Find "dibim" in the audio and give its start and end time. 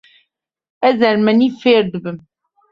1.93-2.17